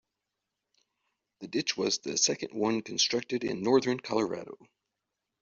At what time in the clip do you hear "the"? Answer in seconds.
1.41-1.47, 1.99-2.17